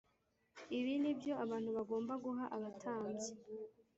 ibi 0.77 0.93
ni 1.01 1.11
byo 1.17 1.31
abantu 1.43 1.69
bagomba 1.77 2.13
guha 2.23 2.43
abatambyi 2.55 3.29